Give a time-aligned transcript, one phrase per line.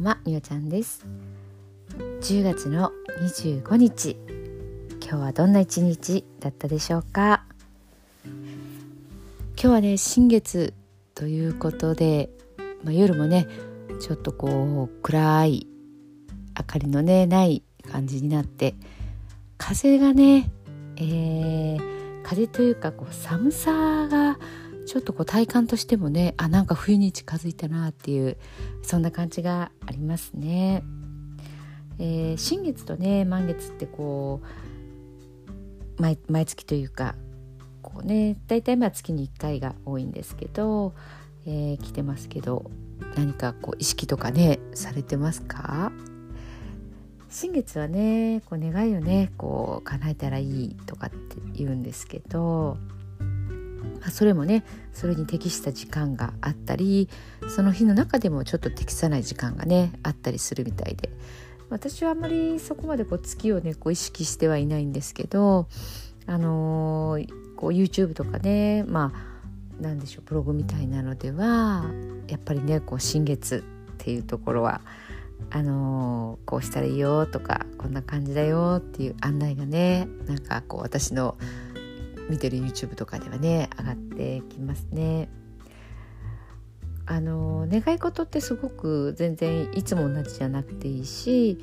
[0.00, 1.04] んはみおちゃんです。
[2.22, 4.16] 10月の25日
[5.02, 7.44] 今日はどんな一日だったでしょうか？
[8.24, 8.32] 今
[9.56, 10.72] 日はね新月
[11.14, 12.30] ということで、
[12.82, 13.46] まあ、夜もね
[14.00, 15.66] ちょっとこう暗い
[16.58, 18.74] 明かりのねない感じになって
[19.58, 20.50] 風がね、
[20.96, 24.38] えー、風というかこう寒さが
[24.90, 28.36] ちょっとこう体感としてもねあなんか冬に近づいたなっていう
[28.82, 30.82] そんな感じがありますね。
[32.00, 34.40] えー、新月とね満月ってこ
[35.96, 37.14] う毎毎月というか
[37.82, 40.92] こうね大体まあ月に1回が多いんですけど、
[41.46, 42.68] えー、来てますけど
[43.14, 45.92] 何かこう意識とかねされてますか？
[47.28, 52.76] 新月はねこう願いをねこう叶えたらいいとかって言うんですけど
[54.00, 57.08] まあ、それもねそれに適した時間があったり
[57.48, 61.10] その日の中でもちょっと適さない時間がねあったりするみたいで。
[61.70, 65.68] 私はあんまりそこまでこう月をねこう意識してはいないんですけど
[66.26, 69.12] あのー、こう YouTube とかねま
[69.78, 71.84] あなんでしょうブログみたいなのでは
[72.26, 74.80] やっぱりねこう新月っていうところは
[75.50, 81.36] あのー、こうしたらいいよとかこんな感じだよっていう案内がねなんかこう私の
[82.30, 85.28] 見てる YouTube とかではね上がってきますね。
[87.06, 91.58] あの願い事ってすごく全然いつも同じじゃなくていいし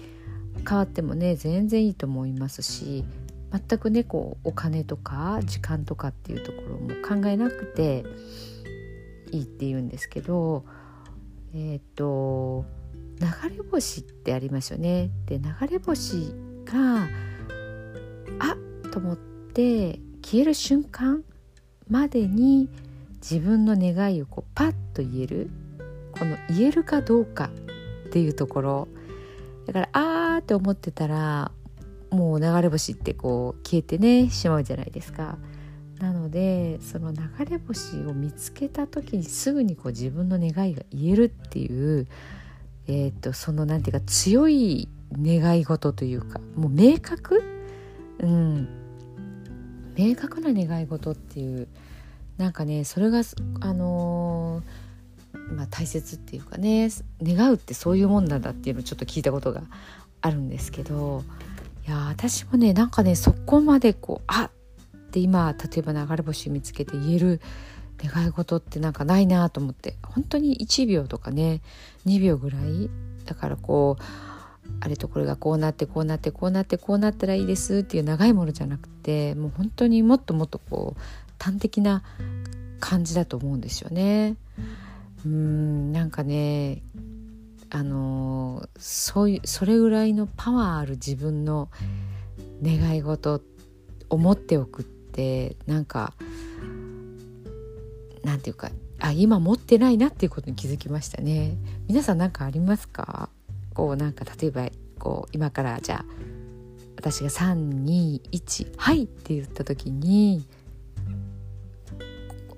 [0.67, 3.05] 変わってもね全然いいと思いますし
[3.51, 8.03] 全くねこうお金とか時間とかっていうところも考えなくて
[9.31, 10.65] いいって言うんですけど
[11.55, 12.65] えっ、ー、と
[13.21, 15.09] 流れ星ってありますよね。
[15.27, 16.33] で流れ星
[16.65, 17.07] が
[18.39, 18.57] あ
[18.91, 21.23] と思って消える瞬間
[21.89, 22.67] までに
[23.21, 25.49] 自分の願いをこうパッと言える
[26.11, 27.49] この言えるかどうか
[28.07, 28.87] っていうところ。
[29.67, 31.51] だからあーって思ってたら
[32.09, 35.37] もう流れ星ってこう消えてねしまうじゃないですか。
[35.99, 42.05] なのでその流れ星を見つけた時にすぐにこう自分の願いが言えるっていう、
[42.87, 47.41] えーと、とその何て言うか強い願い事というかもう明確、
[48.19, 48.86] うん、
[49.97, 51.67] 明確な願い事っていう
[52.37, 53.21] なんかねそれが
[53.61, 56.89] あのー、まあ、大切っていうかね
[57.21, 59.63] 願うってそういうもんなんだっていうのをちょっと聞いたことが
[60.21, 61.23] あるんですけど
[61.87, 64.51] いや私もねなんかねそこまでこうあっ
[65.11, 67.41] て今例えば流れ星見つけて言える
[67.97, 71.61] 願い事ってなんかないなと思って本当に1秒とかね
[72.05, 72.89] 2秒ぐらい
[73.25, 74.03] だからこう
[74.79, 81.01] あれとこれがこうなってこうなってこうなってこうなったらいいですっていう長いものじゃなくてもう本当にもっともっとこう
[81.43, 82.03] 端的な
[82.79, 84.35] 感じだと思うんですよね。
[85.25, 86.81] うんなんかね
[87.69, 91.69] あのそういうそれぐらいのパワーある自分の
[92.63, 93.41] 願い事
[94.09, 96.13] を持っておくってなんか
[98.23, 98.69] なんていうか
[98.99, 101.57] あ今持ってないなっていうことに気づきましたね。
[101.87, 103.29] 皆さん何かありますか？
[103.77, 104.67] こうなんか例えば
[104.97, 106.05] こう今からじゃあ
[106.95, 110.43] 私が321はいって言った時に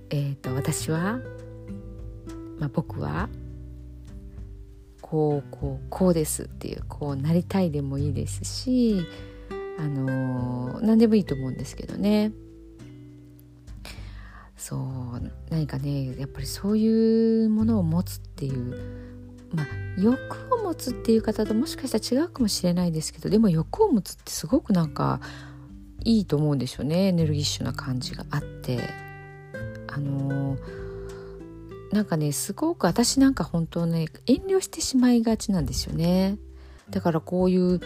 [0.09, 1.19] えっ、ー、と私は、
[2.57, 3.27] まあ、僕は
[5.01, 9.05] こうこうこうですっていうこうなりたいでもいいですし
[9.77, 12.31] あのー、何でもいいと思うんですけどね。
[14.55, 19.08] そう何かねやっぱりそういうものを持つっていう
[19.53, 19.67] まあ
[19.97, 20.17] 欲
[20.53, 25.19] を持つっていう方ともしかしたら違うかもしれないですけどでも欲を持つってすごくなんか
[26.03, 27.07] いいと思うんでしょうね。
[27.07, 28.79] エネルギッシュな感じがあって。
[29.91, 30.59] あのー、
[31.91, 36.37] なんかねすごく私なんか本当ね遠慮してしまいがちなんですよね。
[36.91, 37.81] だからこういう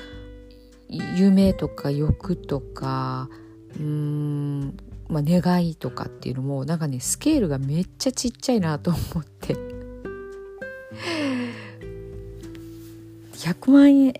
[1.15, 3.29] 夢とか欲とか
[3.77, 4.77] うーん
[5.09, 9.32] まあ、願いとかっていうのもなんかねスケールがめっちゃちっちゃいなと思って
[13.43, 14.13] 100万円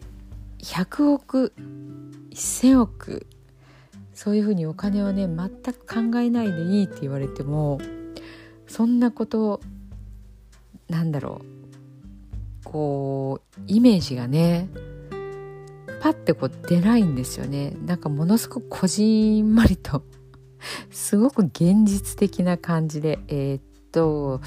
[0.59, 1.53] 100億
[2.31, 3.25] 1,000億
[4.13, 7.79] そういうふうにお金をね全く考えないでいいって言われても
[8.67, 9.61] そんなこと
[10.89, 14.67] なんだろうこうイメージがね
[16.01, 17.77] パッてこう出ないんですよね。
[17.85, 20.03] なんかものすごくこじんまりと
[20.91, 23.61] すごく現実的な感じでえー、っ
[23.93, 24.41] と、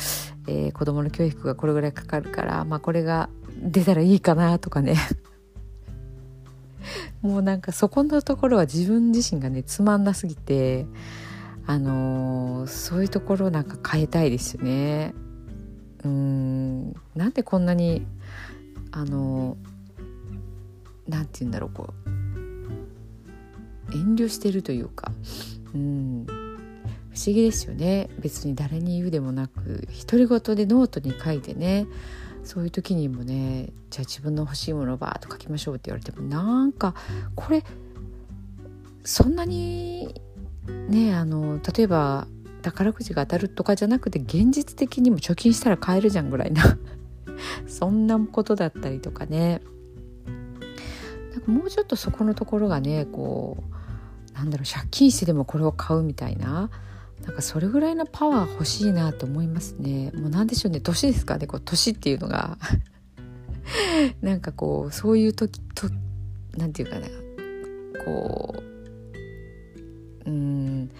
[0.46, 4.96] えー、子供の教育がこれぐらいかかるからまあこれが出たらいいかなとかね。
[7.22, 10.86] もうなんかそこのところは自分自身がねつまんなすぎて
[11.66, 15.14] あのー、そういうところなんか変えたいですよね。
[16.04, 16.92] うん。
[17.16, 18.06] なんでこんなに
[18.92, 19.56] あの
[21.08, 22.08] 何て言うんだろうこう
[23.92, 25.10] 遠慮してるというか。
[25.74, 26.26] うん。
[26.26, 26.32] 不
[27.18, 28.10] 思議ですよね。
[28.20, 31.86] 別に誰に言うでもなく独り言でノートに書いてね
[32.46, 36.94] そういう時にもねじゃあ自分の欲しいものをバーッと書きましょうって言われてもなんか
[37.34, 37.64] これ
[39.04, 40.20] そんなに
[40.88, 42.28] ねあの例えば
[42.62, 46.78] 宝くじが当たるとかじゃなくて現実的にも貯金したら買えるじゃんぐらいな
[47.66, 49.60] そんなことだったりとかね。
[51.32, 53.62] なんかもうちょっとそこのところがねこ
[54.32, 56.70] うなんだろう借金してでもこれを買うみたいな
[57.24, 60.12] なんかそれぐらいのパワー欲しいなと思いますね。
[60.14, 60.80] もうなんでしょうね。
[60.80, 61.46] 年ですかね。
[61.46, 62.58] こう年っていうのが。
[64.22, 65.88] なんかこうそういう時と
[66.56, 67.06] なんていうかな。
[68.04, 68.54] こ
[70.24, 70.90] ううん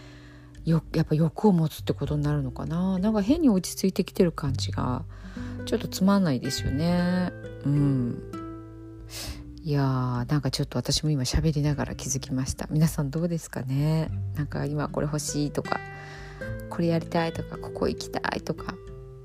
[0.64, 2.98] よやっぱ欲を持つってことになるのかな。
[2.98, 5.04] なんか変に落ち着いてきてる感じが
[5.64, 7.30] ちょっとつまんないですよね。
[7.64, 8.22] うん。
[9.66, 14.12] いやーなんかちょっと私も今喋りながら気づきました皆さんどうですかね？
[14.36, 15.80] なんか今これ欲しいとか
[16.70, 18.76] これやりたいとかここ行きたいとか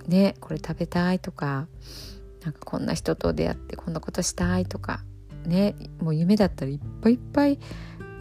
[0.08, 1.68] ねこれ食べたいとか
[2.44, 5.02] なんかこんな人と出会ってこんなことしたいとか
[5.46, 7.60] ねもう夢だったらいっぱいいっぱい、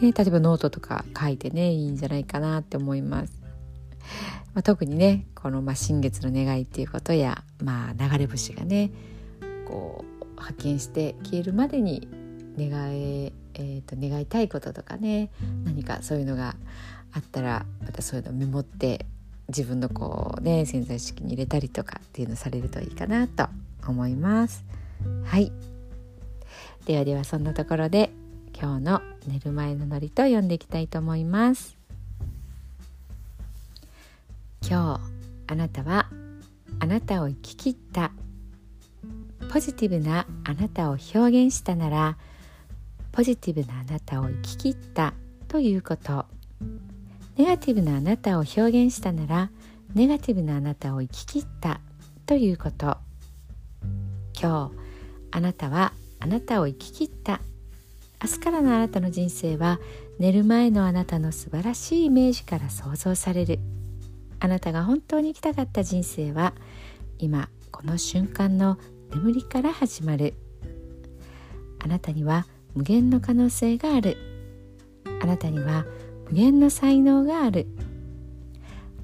[0.03, 3.33] ね、例えばノートとか書いてねいいんじゃないかなって思います。
[4.53, 8.91] まあ、特にねこの、まあ、新月の願いっていうことや、まあ、流れ星がね
[9.67, 12.09] こう派遣して消えるまでに
[12.59, 15.31] 願ええーと、願いたいこととかね
[15.65, 16.57] 何かそういうのが
[17.13, 19.07] あったらまたそういうのをメモって
[19.49, 23.49] 自分のこうね潜在意識に入れたりとかっていうのされるといいかなと
[23.87, 24.65] 思います。
[25.25, 25.53] はい
[26.87, 28.11] ではではそんなところで
[28.59, 31.77] 今日の寝る前のノリと読んでいきたいと思います。
[34.69, 35.01] 今
[35.47, 36.09] 日あなたは
[36.79, 38.13] あなたを生き切った
[39.51, 42.17] ポジティブなあなたを表現したなら
[43.11, 45.13] ポジティブなあなたを生き切った
[45.49, 46.25] ということ。
[47.37, 49.51] ネガティブなあなたを表現したなら
[49.93, 51.81] ネガティブなあなたを生き切った
[52.27, 52.97] ということ。
[54.41, 54.73] 今日
[55.33, 57.41] あなたはあなたを生き切った。
[58.23, 59.81] 明日からのあなたの人生は
[60.21, 63.59] 寝る前のあなたの素晴らしいイメージから想像される。
[64.39, 66.55] あなたが本当に生きたかった人生は
[67.19, 68.79] 今この瞬間の
[69.15, 70.35] 眠りから始まる。
[71.79, 74.17] あなたには無限の可能性がある。
[75.23, 75.85] あなたには
[76.29, 77.67] 無限の才能がある。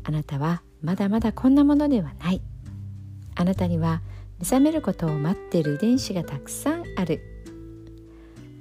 [0.04, 2.42] あなたはまだまだこんなものではない。
[3.34, 4.02] あなたには
[4.38, 7.20] 目覚めることを待っている遺伝子がたくさんある。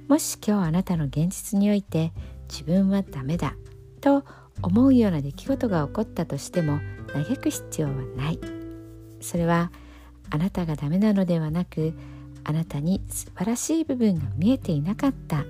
[0.08, 2.12] もし今日あなたの現実において
[2.48, 3.54] 自分はダメだ
[4.00, 4.24] と
[4.62, 6.78] 思うような出来事が起こったとしても
[7.12, 8.40] 嘆く必要はない。
[9.20, 9.70] それは
[10.30, 11.92] あなたがダメなのではなく
[12.44, 15.44] あなたに素晴らしい部分が見えていなかった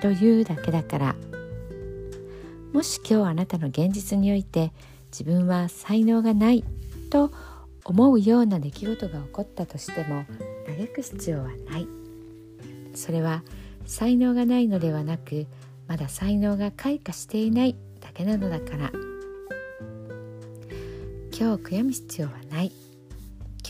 [0.00, 1.16] というだけだから。
[2.72, 4.72] もし今日あなたの現実において
[5.10, 6.64] 自分は才能がない
[7.10, 7.30] と
[7.84, 10.24] 思うような出来事が起こったとしても
[10.66, 11.86] 嘆く必要はない。
[12.94, 13.42] それは
[13.84, 15.46] 才能がないのではなく
[15.86, 18.90] まだ才能が開花していないだけなのだから。
[21.38, 22.72] 今日悔やむ必要はない。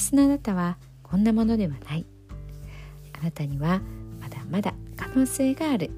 [0.00, 2.06] 明日のあなたはこんなものではない。
[3.20, 3.82] あなたには
[4.18, 5.90] まだまだ可能性がある。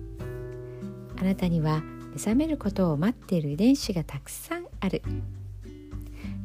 [1.20, 5.02] あなたには目覚めることを待っている遺伝子がたくさんある。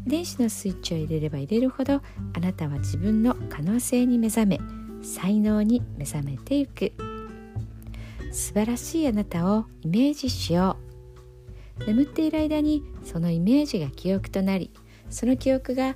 [0.05, 4.59] 遺伝子のスイッチを入れれば入れるほどあなたは自分の可能性に目覚め
[5.01, 6.93] 才能に目覚めていく。
[8.31, 10.77] 素晴らしいあなたをイメージしよ
[11.79, 11.85] う。
[11.87, 14.69] 眠っている間にそのイメージが記憶となり
[15.09, 15.95] その記憶が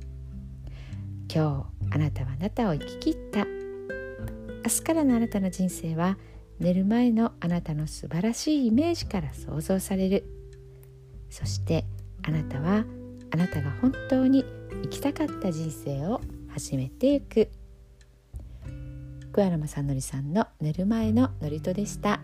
[1.33, 3.45] 今日あなたはあなたを生き切った。
[3.45, 6.17] 明日からのあなたの人生は
[6.59, 10.25] 寝る前のあなたの素晴らしいイメージから想像される。
[11.29, 11.85] そして
[12.23, 12.83] あなたは
[13.31, 14.43] あなたが本当に
[14.83, 16.19] 生きたかった人生を
[16.49, 17.49] 始めていく。
[19.31, 22.19] 桑名正則さんの寝る前の祝詞でした。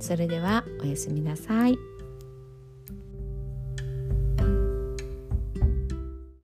[0.00, 1.97] それではおやすみなさい。